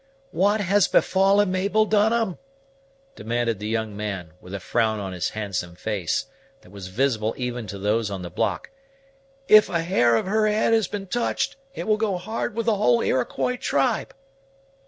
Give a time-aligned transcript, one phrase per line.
[0.31, 2.39] "What has befallen Mabel Dunham?"
[3.15, 6.25] demanded the young man, with a frown on his handsome face,
[6.61, 8.71] that was visible even to those on the block.
[9.47, 12.77] "If a hair of her head has been touched, it will go hard with the
[12.77, 14.15] whole Iroquois tribe."